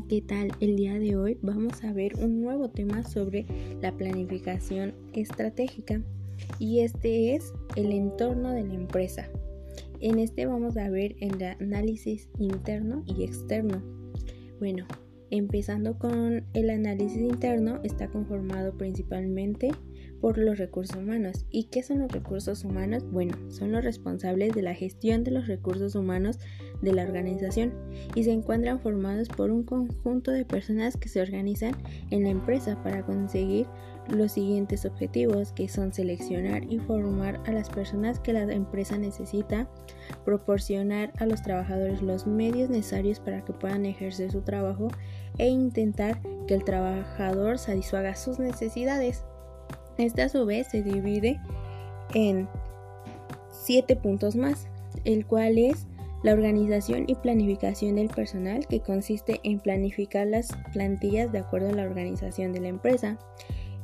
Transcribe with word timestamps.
¿qué 0.00 0.22
tal? 0.22 0.52
El 0.60 0.76
día 0.76 0.98
de 0.98 1.16
hoy 1.16 1.38
vamos 1.42 1.84
a 1.84 1.92
ver 1.92 2.14
un 2.16 2.40
nuevo 2.40 2.70
tema 2.70 3.04
sobre 3.04 3.44
la 3.82 3.92
planificación 3.92 4.94
estratégica 5.12 6.00
y 6.58 6.80
este 6.80 7.34
es 7.34 7.52
el 7.76 7.92
entorno 7.92 8.52
de 8.52 8.64
la 8.64 8.72
empresa. 8.72 9.28
En 10.00 10.18
este 10.18 10.46
vamos 10.46 10.78
a 10.78 10.88
ver 10.88 11.14
el 11.20 11.42
análisis 11.42 12.30
interno 12.38 13.04
y 13.06 13.24
externo. 13.24 13.82
Bueno, 14.58 14.86
empezando 15.30 15.98
con 15.98 16.42
el 16.54 16.70
análisis 16.70 17.20
interno, 17.20 17.80
está 17.82 18.08
conformado 18.08 18.72
principalmente 18.72 19.72
por 20.22 20.38
los 20.38 20.56
recursos 20.56 20.96
humanos. 20.96 21.44
¿Y 21.50 21.64
qué 21.64 21.82
son 21.82 21.98
los 21.98 22.12
recursos 22.12 22.64
humanos? 22.64 23.02
Bueno, 23.10 23.36
son 23.50 23.72
los 23.72 23.82
responsables 23.82 24.54
de 24.54 24.62
la 24.62 24.72
gestión 24.72 25.24
de 25.24 25.32
los 25.32 25.48
recursos 25.48 25.96
humanos 25.96 26.38
de 26.80 26.92
la 26.92 27.02
organización 27.02 27.74
y 28.14 28.22
se 28.22 28.30
encuentran 28.30 28.80
formados 28.80 29.28
por 29.28 29.50
un 29.50 29.64
conjunto 29.64 30.30
de 30.30 30.44
personas 30.44 30.96
que 30.96 31.08
se 31.08 31.20
organizan 31.20 31.74
en 32.10 32.22
la 32.22 32.30
empresa 32.30 32.80
para 32.84 33.04
conseguir 33.04 33.66
los 34.08 34.32
siguientes 34.32 34.84
objetivos 34.84 35.52
que 35.52 35.68
son 35.68 35.92
seleccionar 35.92 36.64
y 36.70 36.78
formar 36.78 37.40
a 37.46 37.52
las 37.52 37.68
personas 37.68 38.20
que 38.20 38.32
la 38.32 38.42
empresa 38.42 38.98
necesita, 38.98 39.68
proporcionar 40.24 41.12
a 41.18 41.26
los 41.26 41.42
trabajadores 41.42 42.00
los 42.00 42.28
medios 42.28 42.70
necesarios 42.70 43.18
para 43.18 43.44
que 43.44 43.52
puedan 43.52 43.86
ejercer 43.86 44.30
su 44.30 44.42
trabajo 44.42 44.88
e 45.38 45.48
intentar 45.48 46.20
que 46.46 46.54
el 46.54 46.64
trabajador 46.64 47.58
satisfaga 47.58 48.14
sus 48.14 48.38
necesidades. 48.38 49.24
Esta 49.98 50.24
a 50.24 50.28
su 50.28 50.46
vez 50.46 50.68
se 50.68 50.82
divide 50.82 51.40
en 52.14 52.48
siete 53.50 53.96
puntos 53.96 54.36
más, 54.36 54.66
el 55.04 55.26
cual 55.26 55.58
es 55.58 55.86
la 56.22 56.32
organización 56.32 57.04
y 57.08 57.16
planificación 57.16 57.96
del 57.96 58.08
personal, 58.08 58.66
que 58.66 58.80
consiste 58.80 59.40
en 59.42 59.58
planificar 59.58 60.26
las 60.26 60.48
plantillas 60.72 61.32
de 61.32 61.38
acuerdo 61.38 61.70
a 61.70 61.72
la 61.72 61.82
organización 61.82 62.52
de 62.52 62.60
la 62.60 62.68
empresa. 62.68 63.18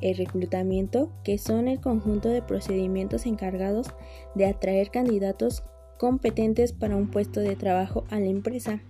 El 0.00 0.16
reclutamiento, 0.16 1.10
que 1.24 1.38
son 1.38 1.66
el 1.66 1.80
conjunto 1.80 2.28
de 2.28 2.42
procedimientos 2.42 3.26
encargados 3.26 3.88
de 4.36 4.46
atraer 4.46 4.90
candidatos 4.90 5.64
competentes 5.98 6.72
para 6.72 6.94
un 6.94 7.10
puesto 7.10 7.40
de 7.40 7.56
trabajo 7.56 8.04
a 8.10 8.20
la 8.20 8.26
empresa. 8.26 8.80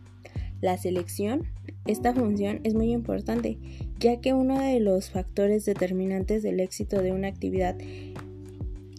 La 0.60 0.76
selección, 0.76 1.44
esta 1.86 2.12
función 2.12 2.60
es 2.64 2.74
muy 2.74 2.92
importante, 2.92 3.58
ya 3.98 4.20
que 4.20 4.32
uno 4.32 4.60
de 4.60 4.80
los 4.80 5.10
factores 5.10 5.64
determinantes 5.64 6.42
del 6.42 6.60
éxito 6.60 7.02
de 7.02 7.12
una 7.12 7.28
actividad 7.28 7.76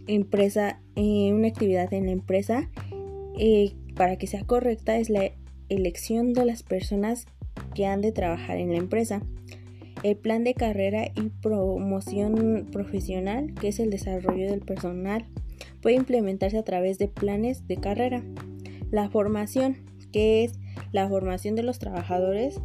empresa, 0.07 0.81
eh, 0.95 1.31
una 1.33 1.47
actividad 1.47 1.93
en 1.93 2.07
la 2.07 2.11
empresa, 2.11 2.69
eh, 3.37 3.73
para 3.95 4.17
que 4.17 4.27
sea 4.27 4.43
correcta 4.43 4.97
es 4.97 5.09
la 5.09 5.31
elección 5.69 6.33
de 6.33 6.45
las 6.45 6.63
personas 6.63 7.27
que 7.75 7.85
han 7.85 8.01
de 8.01 8.11
trabajar 8.11 8.57
en 8.57 8.71
la 8.71 8.77
empresa. 8.77 9.21
El 10.03 10.15
plan 10.15 10.43
de 10.43 10.53
carrera 10.53 11.07
y 11.15 11.29
promoción 11.41 12.67
profesional, 12.71 13.53
que 13.53 13.67
es 13.67 13.79
el 13.79 13.89
desarrollo 13.89 14.49
del 14.49 14.61
personal, 14.61 15.25
puede 15.81 15.95
implementarse 15.95 16.57
a 16.57 16.63
través 16.63 16.97
de 16.97 17.07
planes 17.07 17.67
de 17.67 17.77
carrera. 17.77 18.23
La 18.91 19.09
formación, 19.09 19.77
que 20.11 20.43
es 20.43 20.59
la 20.91 21.07
formación 21.07 21.55
de 21.55 21.63
los 21.63 21.79
trabajadores 21.79 22.59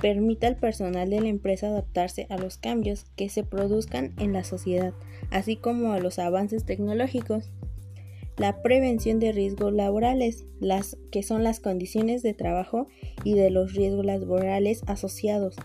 permite 0.00 0.46
al 0.46 0.56
personal 0.56 1.10
de 1.10 1.20
la 1.20 1.28
empresa 1.28 1.68
adaptarse 1.68 2.26
a 2.30 2.38
los 2.38 2.56
cambios 2.56 3.04
que 3.16 3.28
se 3.28 3.44
produzcan 3.44 4.14
en 4.18 4.32
la 4.32 4.44
sociedad, 4.44 4.94
así 5.30 5.56
como 5.56 5.92
a 5.92 6.00
los 6.00 6.18
avances 6.18 6.64
tecnológicos. 6.64 7.50
La 8.36 8.62
prevención 8.62 9.20
de 9.20 9.32
riesgos 9.32 9.72
laborales, 9.72 10.46
las 10.60 10.96
que 11.12 11.22
son 11.22 11.44
las 11.44 11.60
condiciones 11.60 12.22
de 12.22 12.32
trabajo 12.32 12.88
y 13.22 13.34
de 13.34 13.50
los 13.50 13.74
riesgos 13.74 14.06
laborales 14.06 14.82
asociados, 14.86 15.56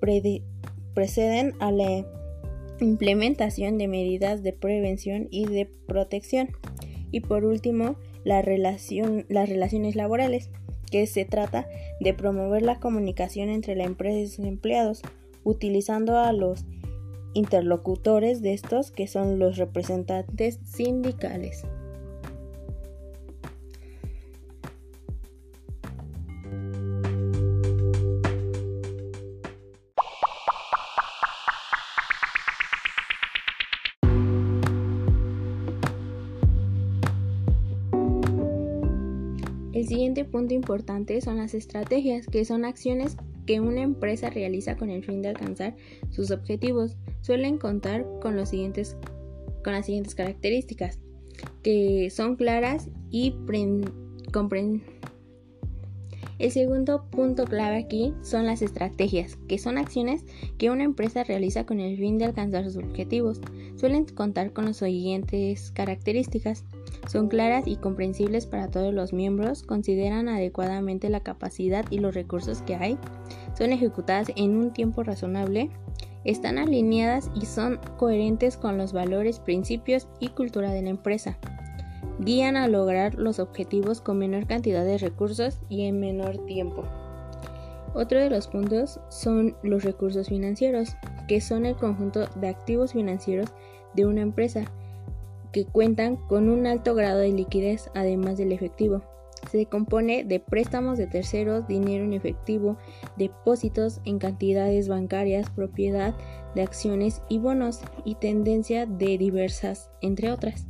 preceden 0.00 1.54
a 1.60 1.70
la 1.70 2.04
implementación 2.80 3.78
de 3.78 3.86
medidas 3.86 4.42
de 4.42 4.52
prevención 4.52 5.28
y 5.30 5.46
de 5.46 5.66
protección. 5.86 6.48
Y 7.12 7.20
por 7.20 7.44
último, 7.44 7.96
las 8.24 8.44
relaciones 8.44 9.94
laborales 9.94 10.50
que 10.90 11.06
se 11.06 11.24
trata 11.24 11.66
de 12.00 12.14
promover 12.14 12.62
la 12.62 12.80
comunicación 12.80 13.48
entre 13.48 13.76
la 13.76 13.84
empresa 13.84 14.18
y 14.18 14.26
sus 14.28 14.44
empleados, 14.44 15.02
utilizando 15.44 16.18
a 16.18 16.32
los 16.32 16.64
interlocutores 17.34 18.40
de 18.40 18.54
estos 18.54 18.90
que 18.90 19.06
son 19.06 19.38
los 19.38 19.58
representantes 19.58 20.58
sindicales. 20.64 21.64
El 39.76 39.86
siguiente 39.86 40.24
punto 40.24 40.54
importante 40.54 41.20
son 41.20 41.36
las 41.36 41.52
estrategias, 41.52 42.26
que 42.28 42.46
son 42.46 42.64
acciones 42.64 43.18
que 43.44 43.60
una 43.60 43.82
empresa 43.82 44.30
realiza 44.30 44.74
con 44.74 44.88
el 44.88 45.04
fin 45.04 45.20
de 45.20 45.28
alcanzar 45.28 45.76
sus 46.08 46.30
objetivos. 46.30 46.96
Suelen 47.20 47.58
contar 47.58 48.06
con, 48.22 48.36
los 48.36 48.48
siguientes, 48.48 48.96
con 49.62 49.74
las 49.74 49.84
siguientes 49.84 50.14
características, 50.14 50.98
que 51.62 52.08
son 52.08 52.36
claras 52.36 52.88
y 53.10 53.34
comprensibles. 54.32 54.95
El 56.38 56.50
segundo 56.50 57.04
punto 57.10 57.44
clave 57.44 57.78
aquí 57.78 58.14
son 58.22 58.44
las 58.46 58.60
estrategias, 58.60 59.38
que 59.48 59.58
son 59.58 59.78
acciones 59.78 60.24
que 60.58 60.70
una 60.70 60.84
empresa 60.84 61.24
realiza 61.24 61.64
con 61.64 61.80
el 61.80 61.96
fin 61.96 62.18
de 62.18 62.26
alcanzar 62.26 62.64
sus 62.64 62.76
objetivos. 62.76 63.40
Suelen 63.76 64.04
contar 64.04 64.52
con 64.52 64.66
las 64.66 64.76
siguientes 64.76 65.70
características. 65.70 66.64
Son 67.08 67.28
claras 67.28 67.66
y 67.66 67.76
comprensibles 67.76 68.46
para 68.46 68.70
todos 68.70 68.92
los 68.92 69.12
miembros, 69.12 69.62
consideran 69.62 70.28
adecuadamente 70.28 71.08
la 71.08 71.20
capacidad 71.20 71.84
y 71.90 71.98
los 71.98 72.14
recursos 72.14 72.62
que 72.62 72.74
hay, 72.74 72.98
son 73.56 73.72
ejecutadas 73.72 74.30
en 74.36 74.56
un 74.56 74.72
tiempo 74.72 75.02
razonable, 75.02 75.70
están 76.24 76.58
alineadas 76.58 77.30
y 77.40 77.46
son 77.46 77.78
coherentes 77.96 78.56
con 78.56 78.76
los 78.76 78.92
valores, 78.92 79.38
principios 79.38 80.08
y 80.20 80.28
cultura 80.28 80.72
de 80.72 80.82
la 80.82 80.90
empresa. 80.90 81.38
Guían 82.18 82.56
a 82.56 82.68
lograr 82.68 83.14
los 83.16 83.38
objetivos 83.38 84.00
con 84.00 84.18
menor 84.18 84.46
cantidad 84.46 84.84
de 84.84 84.98
recursos 84.98 85.58
y 85.68 85.84
en 85.84 86.00
menor 86.00 86.38
tiempo. 86.46 86.84
Otro 87.94 88.20
de 88.20 88.30
los 88.30 88.48
puntos 88.48 89.00
son 89.08 89.56
los 89.62 89.84
recursos 89.84 90.28
financieros, 90.28 90.96
que 91.28 91.40
son 91.40 91.66
el 91.66 91.76
conjunto 91.76 92.26
de 92.36 92.48
activos 92.48 92.92
financieros 92.92 93.48
de 93.94 94.06
una 94.06 94.22
empresa 94.22 94.64
que 95.52 95.64
cuentan 95.64 96.16
con 96.16 96.48
un 96.48 96.66
alto 96.66 96.94
grado 96.94 97.20
de 97.20 97.32
liquidez 97.32 97.90
además 97.94 98.36
del 98.36 98.52
efectivo. 98.52 99.02
Se 99.50 99.66
compone 99.66 100.24
de 100.24 100.40
préstamos 100.40 100.98
de 100.98 101.06
terceros, 101.06 101.66
dinero 101.68 102.04
en 102.04 102.12
efectivo, 102.12 102.76
depósitos 103.16 104.00
en 104.04 104.18
cantidades 104.18 104.88
bancarias, 104.88 105.48
propiedad 105.50 106.14
de 106.54 106.62
acciones 106.62 107.22
y 107.28 107.38
bonos 107.38 107.80
y 108.04 108.16
tendencia 108.16 108.86
de 108.86 109.18
diversas, 109.18 109.90
entre 110.00 110.30
otras. 110.30 110.66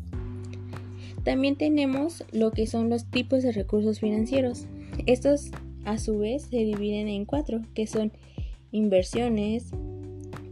También 1.27 1.57
tenemos 1.57 2.25
lo 2.31 2.53
que 2.53 2.69
son 2.69 2.89
los 2.89 3.11
tipos 3.11 3.43
de 3.43 3.51
recursos 3.51 3.99
financieros. 3.99 4.69
Estos 5.07 5.51
a 5.85 5.99
su 5.99 6.21
vez 6.21 6.43
se 6.43 6.59
dividen 6.59 7.09
en 7.09 7.25
cuatro, 7.25 7.63
que 7.75 7.89
son 7.89 8.13
inversiones, 8.71 9.73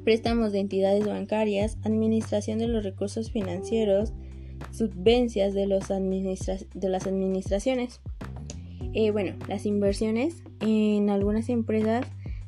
préstamos 0.03 0.51
de 0.51 0.59
entidades 0.59 1.07
bancarias, 1.07 1.79
administración 1.85 2.59
de 2.59 2.67
los 2.67 2.83
recursos 2.83 3.31
financieros, 3.31 4.15
subvencias 4.73 5.55
de, 5.55 5.69
los 5.69 5.87
de 5.87 6.89
las 6.89 7.07
administraciones. 7.07 8.01
Eh, 8.95 9.13
bueno, 9.13 9.37
las 9.47 9.67
inversiones 9.67 10.43
en 10.59 11.09
algunas 11.09 11.51
empresas 11.51 12.05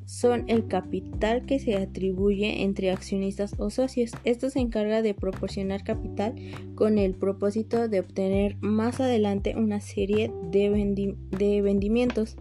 son 0.07 0.45
el 0.49 0.69
capital 0.69 1.45
que 1.47 1.59
se 1.59 1.77
atribuye 1.77 2.63
entre 2.63 2.93
accionistas 2.93 3.55
o 3.59 3.71
socios. 3.71 4.13
Esto 4.25 4.51
se 4.51 4.61
encarga 4.61 5.03
de 5.03 5.15
proporcionar 5.15 5.83
capital 5.83 6.35
con 6.77 6.99
el 6.99 7.15
propósito 7.15 7.89
de 7.89 8.01
obtener 8.01 8.57
más 8.61 9.01
adelante 9.01 9.55
una 9.57 9.81
serie 9.81 10.33
de, 10.51 11.61
vendimientos. 11.61 12.37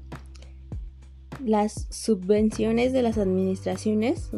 Las 1.43 1.87
subvenciones 1.89 2.93
de 2.93 3.01
las 3.01 3.17
administraciones 3.17 4.29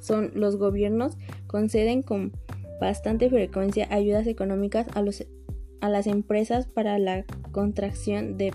son 0.00 0.32
los 0.34 0.56
gobiernos 0.56 1.16
conceden 1.46 2.02
con 2.02 2.32
bastante 2.80 3.30
frecuencia 3.30 3.86
ayudas 3.90 4.26
económicas 4.26 4.88
a, 4.94 5.02
los, 5.02 5.24
a 5.80 5.88
las 5.88 6.08
empresas 6.08 6.66
para 6.66 6.98
la, 6.98 7.24
contracción 7.52 8.36
de, 8.36 8.52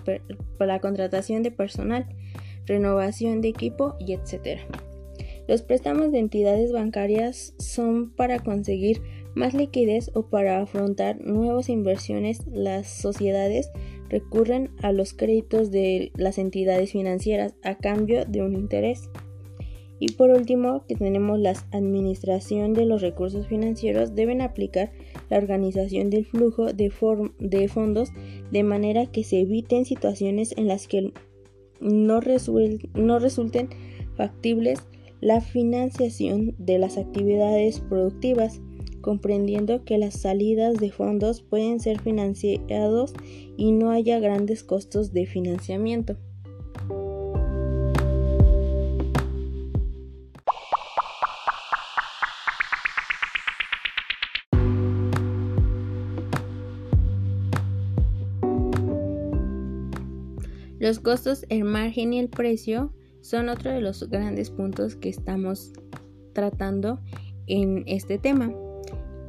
para 0.58 0.74
la 0.74 0.80
contratación 0.80 1.42
de 1.42 1.50
personal, 1.50 2.06
renovación 2.68 3.40
de 3.40 3.48
equipo 3.48 3.96
y 3.98 4.12
etc. 4.12 4.60
Los 5.48 5.62
préstamos 5.62 6.12
de 6.12 6.18
entidades 6.18 6.72
bancarias 6.72 7.54
son 7.58 8.10
para 8.10 8.38
conseguir 8.38 9.00
más 9.34 9.54
liquidez 9.54 10.10
o 10.14 10.26
para 10.26 10.60
afrontar 10.60 11.20
nuevas 11.24 11.68
inversiones. 11.70 12.46
Las 12.46 12.88
sociedades 12.88 13.70
recurren 14.10 14.70
a 14.82 14.92
los 14.92 15.14
créditos 15.14 15.70
de 15.70 16.12
las 16.16 16.38
entidades 16.38 16.92
financieras 16.92 17.54
a 17.62 17.76
cambio 17.76 18.24
de 18.26 18.42
un 18.42 18.54
interés. 18.54 19.08
Y 20.00 20.12
por 20.12 20.30
último, 20.30 20.84
que 20.86 20.94
tenemos 20.94 21.40
la 21.40 21.54
administración 21.72 22.72
de 22.72 22.84
los 22.84 23.02
recursos 23.02 23.48
financieros, 23.48 24.14
deben 24.14 24.40
aplicar 24.40 24.92
la 25.28 25.38
organización 25.38 26.08
del 26.08 26.24
flujo 26.24 26.72
de, 26.72 26.92
de 27.40 27.68
fondos 27.68 28.10
de 28.52 28.62
manera 28.62 29.06
que 29.06 29.24
se 29.24 29.40
eviten 29.40 29.84
situaciones 29.84 30.54
en 30.56 30.68
las 30.68 30.86
que 30.86 31.12
no, 31.80 32.20
resulten 32.20 33.68
factibles 34.16 34.80
la 35.20 35.40
financiación 35.40 36.54
de 36.58 36.78
las 36.78 36.96
actividades 36.96 37.80
productivas, 37.80 38.60
comprendiendo 39.00 39.84
que 39.84 39.98
las 39.98 40.14
salidas 40.14 40.76
de 40.78 40.90
fondos 40.90 41.42
pueden 41.42 41.80
ser 41.80 42.00
financiados 42.00 43.14
y 43.56 43.72
no 43.72 43.90
haya 43.90 44.18
grandes 44.18 44.62
costos 44.62 45.12
de 45.12 45.26
financiamiento. 45.26 46.16
Los 60.88 61.00
costos, 61.00 61.44
el 61.50 61.64
margen 61.64 62.14
y 62.14 62.18
el 62.18 62.30
precio 62.30 62.94
son 63.20 63.50
otro 63.50 63.70
de 63.70 63.82
los 63.82 64.08
grandes 64.08 64.48
puntos 64.48 64.96
que 64.96 65.10
estamos 65.10 65.74
tratando 66.32 67.02
en 67.46 67.84
este 67.86 68.16
tema. 68.16 68.54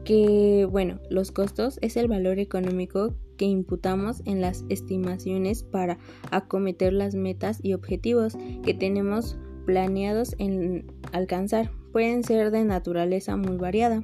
Que 0.05 0.65
bueno, 0.71 1.01
los 1.09 1.33
costos 1.33 1.77
es 1.81 1.97
el 1.97 2.07
valor 2.07 2.39
económico 2.39 3.13
que 3.35 3.43
imputamos 3.43 4.21
en 4.23 4.39
las 4.39 4.63
estimaciones 4.69 5.63
para 5.63 5.97
acometer 6.31 6.93
las 6.93 7.13
metas 7.13 7.59
y 7.61 7.73
objetivos 7.73 8.37
que 8.63 8.73
tenemos 8.73 9.37
planeados 9.65 10.35
en 10.37 10.89
alcanzar. 11.11 11.71
Pueden 11.91 12.23
ser 12.23 12.51
de 12.51 12.63
naturaleza 12.63 13.35
muy 13.35 13.57
variada. 13.57 14.01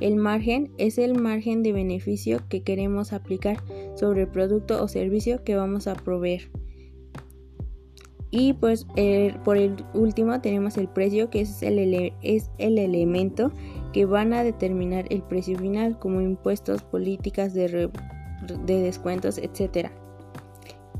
El 0.00 0.16
margen 0.16 0.72
es 0.76 0.98
el 0.98 1.14
margen 1.14 1.62
de 1.62 1.72
beneficio 1.72 2.40
que 2.48 2.64
queremos 2.64 3.12
aplicar 3.12 3.62
sobre 3.94 4.22
el 4.22 4.28
producto 4.28 4.82
o 4.82 4.88
servicio 4.88 5.44
que 5.44 5.54
vamos 5.54 5.86
a 5.86 5.94
proveer. 5.94 6.50
Y 8.30 8.52
pues 8.52 8.86
por 9.44 9.56
el 9.56 9.84
último 9.92 10.40
tenemos 10.40 10.76
el 10.76 10.88
precio 10.88 11.30
que 11.30 11.40
es 11.40 11.62
el, 11.62 12.14
es 12.22 12.50
el 12.58 12.78
elemento 12.78 13.50
que 13.92 14.04
van 14.04 14.32
a 14.32 14.44
determinar 14.44 15.06
el 15.10 15.22
precio 15.22 15.58
final 15.58 15.98
como 15.98 16.20
impuestos, 16.20 16.82
políticas 16.82 17.54
de, 17.54 17.90
de 18.64 18.82
descuentos, 18.82 19.38
etc. 19.38 19.88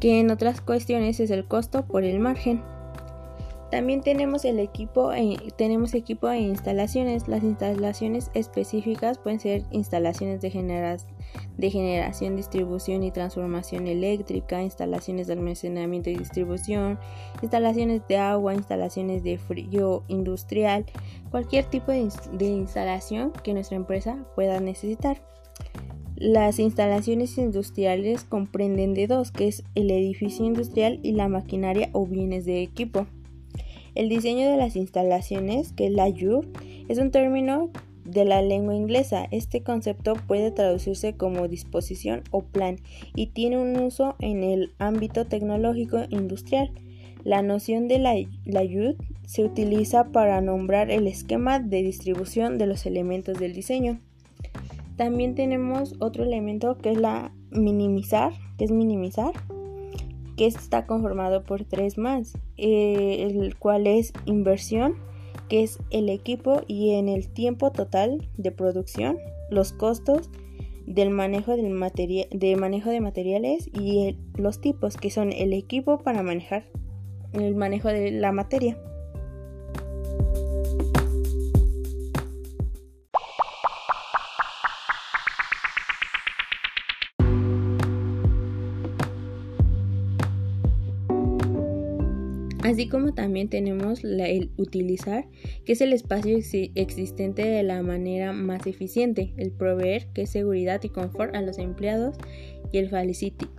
Que 0.01 0.19
en 0.19 0.31
otras 0.31 0.61
cuestiones 0.61 1.21
es 1.21 1.31
el 1.31 1.47
costo 1.47 1.87
por 1.87 2.03
el 2.03 2.19
margen. 2.19 2.63
También 3.71 4.01
tenemos 4.01 4.45
el 4.45 4.59
equipo, 4.59 5.13
eh, 5.13 5.37
tenemos 5.57 5.95
equipo 5.95 6.29
e 6.29 6.41
instalaciones. 6.41 7.29
Las 7.29 7.45
instalaciones 7.45 8.31
específicas 8.35 9.19
pueden 9.19 9.39
ser 9.39 9.63
instalaciones 9.71 10.41
de, 10.41 10.51
de 11.57 11.71
generación, 11.71 12.35
distribución 12.35 13.05
y 13.05 13.13
transformación 13.13 13.87
eléctrica, 13.87 14.61
instalaciones 14.61 15.29
de 15.29 15.35
almacenamiento 15.35 16.11
y 16.11 16.17
distribución, 16.17 16.99
instalaciones 17.43 18.03
de 18.09 18.17
agua, 18.17 18.55
instalaciones 18.55 19.23
de 19.23 19.39
frío 19.39 20.03
industrial, 20.09 20.85
cualquier 21.31 21.65
tipo 21.67 21.93
de, 21.93 22.09
de 22.33 22.47
instalación 22.47 23.33
que 23.45 23.55
nuestra 23.55 23.77
empresa 23.77 24.19
pueda 24.35 24.59
necesitar. 24.59 25.23
Las 26.17 26.59
instalaciones 26.59 27.39
industriales 27.39 28.25
comprenden 28.25 28.95
de 28.95 29.07
dos, 29.07 29.31
que 29.31 29.47
es 29.47 29.63
el 29.77 29.93
edificio 29.93 30.45
industrial 30.45 30.99
y 31.05 31.13
la 31.13 31.29
maquinaria 31.29 31.89
o 31.93 32.05
bienes 32.05 32.45
de 32.45 32.63
equipo. 32.63 33.07
El 33.95 34.09
diseño 34.09 34.49
de 34.49 34.57
las 34.57 34.77
instalaciones, 34.77 35.73
que 35.73 35.87
es 35.87 35.93
la 35.93 36.09
UR, 36.09 36.47
es 36.89 36.99
un 36.99 37.11
término 37.11 37.71
de 38.05 38.25
la 38.25 38.43
lengua 38.43 38.75
inglesa. 38.75 39.27
Este 39.31 39.63
concepto 39.63 40.15
puede 40.27 40.51
traducirse 40.51 41.15
como 41.15 41.49
disposición 41.49 42.23
o 42.31 42.43
plan 42.43 42.77
y 43.15 43.29
tiene 43.29 43.59
un 43.59 43.79
uso 43.79 44.17
en 44.19 44.43
el 44.43 44.73
ámbito 44.79 45.27
tecnológico 45.27 46.05
industrial. 46.11 46.73
La 47.25 47.43
noción 47.43 47.87
de 47.89 47.99
la, 47.99 48.15
la 48.45 48.63
se 49.27 49.45
utiliza 49.45 50.05
para 50.05 50.41
nombrar 50.41 50.91
el 50.91 51.07
esquema 51.07 51.61
de 51.61 51.83
distribución 51.83 52.59
de 52.59 52.67
los 52.67 52.87
elementos 52.87 53.39
del 53.39 53.53
diseño. 53.53 54.01
También 54.97 55.35
tenemos 55.35 55.95
otro 56.01 56.25
elemento 56.25 56.79
que 56.79 56.93
es 56.93 56.99
la 56.99 57.33
minimizar, 57.51 58.33
que 58.59 58.65
es 58.65 58.71
minimizar 58.71 59.33
que 60.41 60.47
está 60.47 60.87
conformado 60.87 61.45
por 61.45 61.67
tres 61.67 61.99
más, 61.99 62.33
eh, 62.57 63.27
el 63.29 63.59
cual 63.59 63.87
es 63.87 64.15
inversión, 64.25 64.97
que 65.51 65.63
es 65.63 65.79
el 65.91 66.09
equipo 66.09 66.63
y 66.67 66.95
en 66.95 67.11
el 67.11 67.29
tiempo 67.29 67.73
total 67.73 68.27
de 68.39 68.51
producción, 68.51 69.19
los 69.51 69.75
costos 69.75 70.31
del 70.87 71.11
manejo, 71.11 71.57
del 71.57 71.79
de, 72.33 72.57
manejo 72.57 72.89
de 72.89 73.01
materiales 73.03 73.69
y 73.75 74.17
los 74.35 74.63
tipos, 74.63 74.97
que 74.97 75.11
son 75.11 75.31
el 75.31 75.53
equipo 75.53 75.99
para 75.99 76.23
manejar 76.23 76.65
el 77.35 77.55
manejo 77.55 77.89
de 77.89 78.11
la 78.11 78.33
materia. 78.33 78.79
Así 92.63 92.89
como 92.89 93.15
también 93.15 93.49
tenemos 93.49 94.05
el 94.05 94.51
utilizar, 94.57 95.27
que 95.65 95.73
es 95.73 95.81
el 95.81 95.93
espacio 95.93 96.37
existente 96.75 97.43
de 97.43 97.63
la 97.63 97.83
manera 97.83 98.33
más 98.33 98.67
eficiente, 98.67 99.33
el 99.37 99.51
proveer, 99.51 100.09
que 100.13 100.23
es 100.23 100.31
seguridad 100.31 100.83
y 100.83 100.89
confort 100.89 101.35
a 101.35 101.43
los 101.43 101.59
empleados, 101.59 102.17
y 102.73 102.79
el 102.79 102.91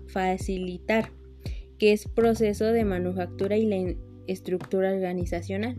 facilitar, 0.08 1.12
que 1.78 1.94
es 1.94 2.08
proceso 2.08 2.66
de 2.66 2.86
manufactura 2.86 3.58
y 3.58 3.66
la 3.66 3.96
estructura 4.28 4.94
organizacional. 4.94 5.78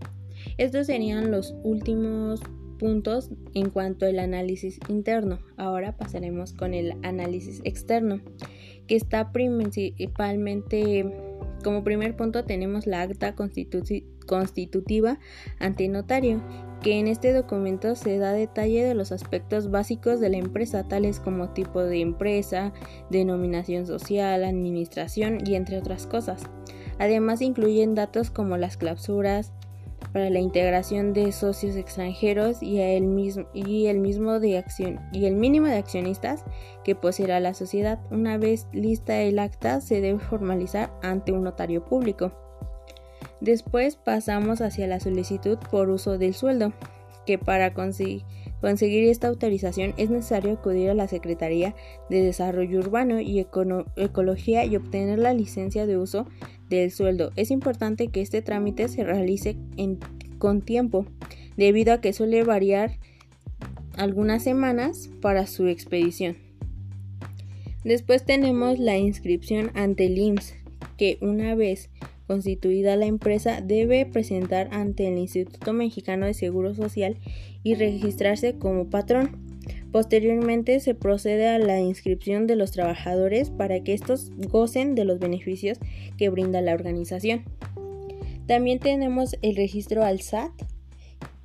Estos 0.58 0.86
serían 0.88 1.30
los 1.30 1.54
últimos 1.62 2.40
puntos 2.78 3.30
en 3.54 3.70
cuanto 3.70 4.06
al 4.06 4.18
análisis 4.18 4.80
interno. 4.88 5.38
Ahora 5.56 5.96
pasaremos 5.96 6.52
con 6.52 6.74
el 6.74 6.94
análisis 7.02 7.60
externo, 7.64 8.20
que 8.88 8.96
está 8.96 9.30
principalmente 9.32 11.06
como 11.62 11.84
primer 11.84 12.16
punto 12.16 12.44
tenemos 12.44 12.86
la 12.86 13.02
acta 13.02 13.34
constitutiva 13.34 15.18
ante 15.58 15.88
notario, 15.88 16.42
que 16.82 16.98
en 16.98 17.06
este 17.06 17.32
documento 17.32 17.94
se 17.94 18.18
da 18.18 18.32
detalle 18.32 18.84
de 18.84 18.94
los 18.94 19.12
aspectos 19.12 19.70
básicos 19.70 20.20
de 20.20 20.30
la 20.30 20.38
empresa, 20.38 20.88
tales 20.88 21.20
como 21.20 21.50
tipo 21.50 21.82
de 21.82 22.00
empresa, 22.00 22.72
denominación 23.10 23.86
social, 23.86 24.44
administración 24.44 25.38
y 25.46 25.54
entre 25.54 25.78
otras 25.78 26.06
cosas. 26.06 26.42
Además 26.98 27.40
incluyen 27.40 27.94
datos 27.94 28.30
como 28.30 28.56
las 28.56 28.76
clausuras, 28.76 29.52
para 30.12 30.30
la 30.30 30.40
integración 30.40 31.12
de 31.12 31.32
socios 31.32 31.76
extranjeros 31.76 32.62
y 32.62 32.78
el 32.80 33.04
mismo, 33.04 33.46
y 33.54 33.86
el 33.86 34.02
de 34.40 34.64
y 35.12 35.24
el 35.24 35.36
mínimo 35.36 35.66
de 35.66 35.76
accionistas 35.76 36.44
que 36.84 36.94
poseerá 36.94 37.40
la 37.40 37.54
sociedad. 37.54 38.00
Una 38.10 38.36
vez 38.36 38.66
lista 38.72 39.20
el 39.20 39.38
acta 39.38 39.80
se 39.80 40.00
debe 40.00 40.18
formalizar 40.18 40.92
ante 41.02 41.32
un 41.32 41.44
notario 41.44 41.84
público. 41.84 42.32
Después 43.40 43.96
pasamos 43.96 44.60
hacia 44.60 44.86
la 44.86 45.00
solicitud 45.00 45.58
por 45.70 45.88
uso 45.88 46.18
del 46.18 46.34
sueldo, 46.34 46.72
que 47.26 47.38
para 47.38 47.72
conseguir 47.74 48.24
esta 48.62 49.28
autorización 49.28 49.94
es 49.96 50.10
necesario 50.10 50.52
acudir 50.52 50.90
a 50.90 50.94
la 50.94 51.08
Secretaría 51.08 51.74
de 52.08 52.22
Desarrollo 52.22 52.78
Urbano 52.78 53.20
y 53.20 53.40
Ecología 53.40 54.64
y 54.64 54.76
obtener 54.76 55.18
la 55.18 55.34
licencia 55.34 55.86
de 55.86 55.98
uso 55.98 56.26
del 56.68 56.90
sueldo. 56.90 57.32
Es 57.36 57.50
importante 57.50 58.08
que 58.08 58.20
este 58.20 58.40
trámite 58.40 58.88
se 58.88 59.04
realice 59.04 59.56
con 60.38 60.62
tiempo, 60.62 61.06
debido 61.56 61.92
a 61.92 62.00
que 62.00 62.12
suele 62.12 62.44
variar 62.44 62.98
algunas 63.96 64.42
semanas 64.42 65.10
para 65.20 65.46
su 65.46 65.66
expedición. 65.66 66.36
Después 67.84 68.24
tenemos 68.24 68.78
la 68.78 68.96
inscripción 68.96 69.70
ante 69.74 70.06
el 70.06 70.16
IMSS, 70.18 70.54
que 70.96 71.18
una 71.20 71.54
vez 71.56 71.90
constituida 72.26 72.96
la 72.96 73.06
empresa 73.06 73.60
debe 73.60 74.06
presentar 74.06 74.68
ante 74.72 75.08
el 75.08 75.18
Instituto 75.18 75.72
Mexicano 75.72 76.26
de 76.26 76.34
Seguro 76.34 76.74
Social 76.74 77.16
y 77.62 77.74
registrarse 77.74 78.54
como 78.54 78.90
patrón. 78.90 79.36
Posteriormente 79.92 80.80
se 80.80 80.94
procede 80.94 81.48
a 81.48 81.58
la 81.58 81.80
inscripción 81.80 82.46
de 82.46 82.56
los 82.56 82.72
trabajadores 82.72 83.50
para 83.50 83.80
que 83.80 83.92
estos 83.92 84.30
gocen 84.36 84.94
de 84.94 85.04
los 85.04 85.18
beneficios 85.18 85.78
que 86.16 86.30
brinda 86.30 86.60
la 86.62 86.72
organización. 86.72 87.44
También 88.46 88.78
tenemos 88.78 89.36
el 89.42 89.54
registro 89.56 90.02
al 90.02 90.20
SAT, 90.20 90.50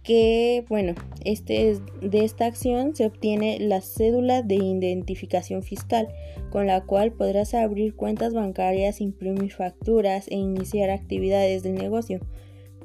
que 0.08 0.64
bueno, 0.70 0.96
este, 1.26 1.78
de 2.00 2.24
esta 2.24 2.46
acción 2.46 2.96
se 2.96 3.06
obtiene 3.06 3.60
la 3.60 3.82
cédula 3.82 4.42
de 4.42 4.56
identificación 4.56 5.64
fiscal, 5.64 6.08
con 6.50 6.66
la 6.66 6.86
cual 6.86 7.12
podrás 7.12 7.54
abrir 7.54 7.94
cuentas 7.94 8.34
bancarias, 8.34 9.02
imprimir 9.02 9.52
facturas 9.52 10.30
e 10.30 10.36
iniciar 10.36 10.92
actividades 10.92 11.62
del 11.62 11.76
negocio. 11.76 12.22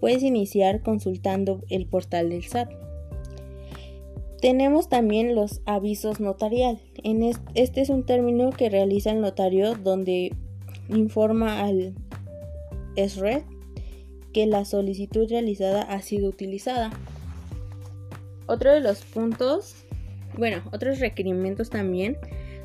puedes 0.00 0.24
iniciar 0.24 0.82
consultando 0.82 1.62
el 1.70 1.86
portal 1.86 2.30
del 2.30 2.42
SAT. 2.42 2.72
Tenemos 4.40 4.88
también 4.88 5.36
los 5.36 5.60
avisos 5.64 6.18
notarial. 6.18 6.80
En 7.04 7.22
este 7.54 7.82
es 7.82 7.88
un 7.88 8.04
término 8.04 8.50
que 8.50 8.68
realiza 8.68 9.12
el 9.12 9.20
notario 9.20 9.76
donde 9.76 10.34
informa 10.88 11.60
al 11.60 11.94
SRED 12.96 13.42
que 14.32 14.46
la 14.46 14.64
solicitud 14.64 15.28
realizada 15.28 15.82
ha 15.82 16.02
sido 16.02 16.28
utilizada. 16.28 16.90
Otro 18.46 18.72
de 18.72 18.80
los 18.80 19.04
puntos, 19.04 19.84
bueno, 20.36 20.62
otros 20.72 20.98
requerimientos 20.98 21.70
también 21.70 22.16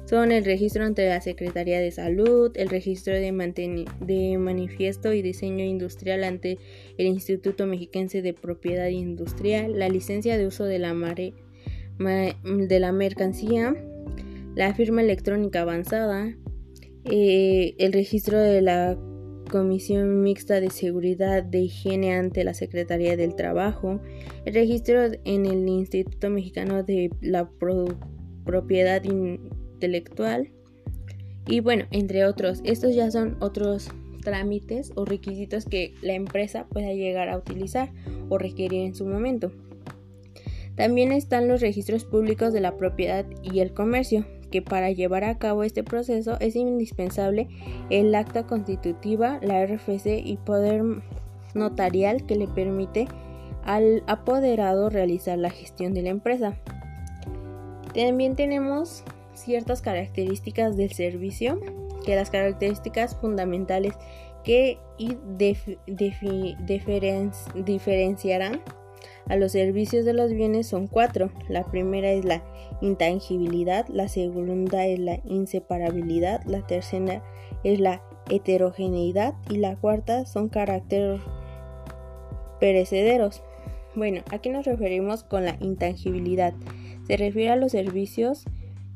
son 0.06 0.32
el 0.32 0.46
registro 0.46 0.86
ante 0.86 1.08
la 1.08 1.20
Secretaría 1.20 1.82
de 1.82 1.92
Salud, 1.92 2.52
el 2.56 2.70
registro 2.70 3.14
de, 3.14 3.86
de, 4.00 4.38
manifiesto 4.38 5.12
y 5.12 5.22
diseño 5.22 5.66
industrial 5.66 6.24
ante 6.24 6.60
el 6.98 7.08
Instituto 7.08 7.66
Mexiquense 7.68 8.22
de 8.22 8.34
Propiedad 8.34 8.88
Industrial, 8.88 9.78
la 9.78 9.90
licencia 9.90 10.38
de 10.38 10.48
uso 10.48 10.64
de 10.64 10.80
la, 10.80 10.94
de 10.94 12.80
la 12.80 12.92
mercancía, 12.94 13.76
la 14.56 14.74
firma 14.74 15.02
electrónica 15.02 15.62
avanzada, 15.62 16.34
eh, 17.04 17.76
el 17.78 17.92
registro 17.92 18.40
de 18.40 18.62
la 18.62 18.98
Comisión 19.48 20.22
Mixta 20.22 20.60
de 20.60 20.70
Seguridad 20.70 21.44
de 21.44 21.60
Higiene 21.60 22.14
ante 22.14 22.44
la 22.44 22.54
Secretaría 22.54 23.18
del 23.18 23.36
Trabajo, 23.36 24.00
el 24.46 24.54
registro 24.54 25.06
en 25.24 25.46
el 25.46 25.68
Instituto 25.68 26.30
Mexicano 26.30 26.84
de 26.84 27.10
la 27.22 27.50
Propiedad 28.46 29.04
intelectual 29.04 30.52
y 31.48 31.62
bueno, 31.62 31.86
entre 31.92 32.26
otros. 32.26 32.62
Estos 32.64 32.94
ya 32.94 33.10
son 33.10 33.38
otros 33.40 33.90
trámites 34.22 34.92
o 34.96 35.06
requisitos 35.06 35.66
que 35.66 35.94
la 36.02 36.14
empresa 36.14 36.68
pueda 36.68 36.92
llegar 36.94 37.30
a 37.30 37.38
utilizar 37.38 37.92
o 38.30 38.38
requerir 38.38 38.82
en 38.82 38.96
su 38.96 39.06
momento. 39.06 39.52
También 40.76 41.12
están 41.12 41.48
los 41.48 41.62
registros 41.62 42.06
públicos 42.06 42.54
de 42.54 42.62
la 42.62 42.78
propiedad 42.78 43.26
y 43.42 43.62
el 43.62 43.74
comercio, 43.74 44.26
que 44.52 44.62
para 44.62 44.92
llevar 44.92 45.24
a 45.24 45.38
cabo 45.38 45.64
este 45.64 45.84
proceso 45.84 46.38
es 46.40 46.56
indispensable 46.56 47.48
el 47.90 48.14
acta 48.16 48.46
constitutiva, 48.48 49.40
la 49.42 49.66
RFC 49.66 50.22
y 50.24 50.38
poder 50.38 50.84
notarial 51.54 52.26
que 52.26 52.36
le 52.36 52.48
permite 52.48 53.08
al 53.64 54.04
apoderado 54.08 54.90
realizar 54.90 55.38
la 55.38 55.50
gestión 55.50 55.94
de 55.94 56.02
la 56.04 56.10
empresa. 56.10 56.56
También 57.94 58.36
tenemos 58.36 59.04
ciertas 59.34 59.82
características 59.82 60.78
del 60.78 60.92
servicio, 60.92 61.60
que 62.06 62.16
las 62.16 62.30
características 62.30 63.16
fundamentales 63.16 63.94
que 64.44 64.80
diferenciarán 67.66 68.62
a 69.30 69.36
los 69.36 69.52
servicios 69.52 70.06
de 70.06 70.14
los 70.14 70.32
bienes 70.32 70.68
son 70.68 70.88
cuatro. 70.88 71.32
La 71.50 71.66
primera 71.66 72.12
es 72.12 72.26
la 72.26 72.44
intangibilidad, 72.82 73.88
la 73.88 74.08
segunda 74.08 74.86
es 74.86 75.00
la 75.00 75.20
inseparabilidad, 75.26 76.44
la 76.46 76.66
tercera 76.66 77.24
es 77.64 77.80
la 77.80 78.02
heterogeneidad 78.30 79.36
y 79.50 79.58
la 79.58 79.76
cuarta 79.76 80.26
son 80.26 80.50
caracteres 80.50 81.22
perecederos. 82.60 83.44
Bueno, 83.96 84.22
aquí 84.32 84.50
nos 84.50 84.66
referimos 84.66 85.24
con 85.24 85.46
la 85.46 85.58
intangibilidad. 85.60 86.54
Se 87.08 87.18
refiere 87.18 87.52
a 87.52 87.56
los 87.56 87.72
servicios 87.72 88.46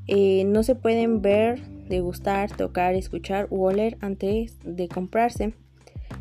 eh, 0.07 0.43
no 0.45 0.63
se 0.63 0.75
pueden 0.75 1.21
ver, 1.21 1.61
degustar, 1.87 2.55
tocar, 2.55 2.95
escuchar 2.95 3.47
u 3.49 3.63
oler 3.63 3.97
antes 4.01 4.57
de 4.63 4.87
comprarse. 4.87 5.53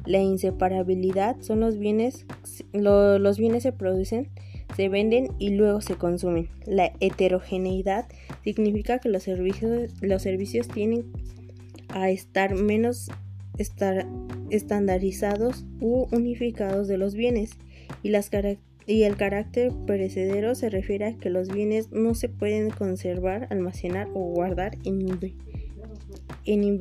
La 0.06 0.18
inseparabilidad 0.18 1.36
son 1.40 1.60
los 1.60 1.78
bienes, 1.78 2.26
los 2.72 3.38
bienes 3.38 3.62
se 3.62 3.72
producen, 3.72 4.28
se 4.76 4.88
venden 4.88 5.28
y 5.38 5.50
luego 5.50 5.80
se 5.80 5.96
consumen. 5.96 6.48
La 6.66 6.92
heterogeneidad 7.00 8.06
significa 8.42 8.98
que 8.98 9.08
los 9.08 9.22
servicios, 9.22 9.90
los 10.00 10.22
servicios 10.22 10.68
tienen 10.68 11.12
a 11.88 12.10
estar 12.10 12.54
menos 12.54 13.10
estar 13.58 14.06
estandarizados 14.48 15.64
u 15.80 16.06
unificados 16.12 16.88
de 16.88 16.96
los 16.96 17.14
bienes 17.14 17.50
y 18.02 18.08
las 18.08 18.30
y 18.86 19.02
el 19.04 19.16
carácter 19.16 19.72
perecedero 19.86 20.54
se 20.54 20.70
refiere 20.70 21.06
a 21.06 21.16
que 21.16 21.30
los 21.30 21.48
bienes 21.48 21.92
no 21.92 22.14
se 22.14 22.28
pueden 22.28 22.70
conservar, 22.70 23.46
almacenar 23.50 24.08
o 24.14 24.20
guardar 24.20 24.76
en, 24.84 25.06
en 26.46 26.78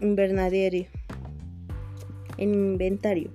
invernadero. 0.00 0.86
En 2.40 2.52
inventario. 2.54 3.30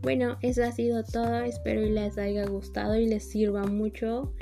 Bueno, 0.00 0.38
eso 0.40 0.64
ha 0.64 0.72
sido 0.72 1.04
todo. 1.04 1.42
Espero 1.42 1.82
les 1.82 2.16
haya 2.16 2.46
gustado 2.46 2.96
y 2.96 3.06
les 3.06 3.24
sirva 3.24 3.64
mucho. 3.64 4.32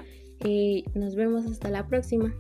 Eh, 0.45 0.85
nos 0.95 1.17
vemos 1.17 1.47
hasta 1.47 1.69
la 1.71 1.87
próxima. 1.87 2.35